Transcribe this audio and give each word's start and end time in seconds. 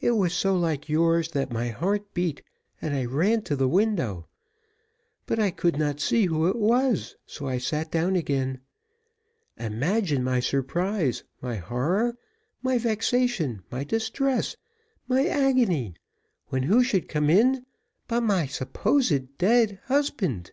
It 0.00 0.16
was 0.16 0.32
so 0.34 0.56
like 0.56 0.88
yours, 0.88 1.28
that 1.30 1.52
my 1.52 1.68
heart 1.68 2.12
beat, 2.12 2.42
and 2.82 2.92
I 2.92 3.04
ran 3.04 3.42
to 3.42 3.54
the 3.54 3.68
window, 3.68 4.26
but 5.26 5.38
I 5.38 5.52
could 5.52 5.78
not 5.78 6.00
see 6.00 6.26
who 6.26 6.48
it 6.48 6.56
was, 6.56 7.14
so 7.24 7.46
I 7.46 7.58
sat 7.58 7.88
down 7.92 8.16
again. 8.16 8.58
Imagine 9.58 10.24
my 10.24 10.40
surprise, 10.40 11.22
my 11.40 11.54
horror, 11.54 12.16
my 12.64 12.78
vexation, 12.78 13.62
my 13.70 13.84
distress, 13.84 14.56
my 15.06 15.24
agony, 15.28 15.94
when 16.48 16.64
who 16.64 16.82
should 16.82 17.08
come 17.08 17.30
in 17.30 17.64
but 18.08 18.22
my 18.22 18.46
supposed 18.46 19.38
dead 19.38 19.78
husband! 19.84 20.50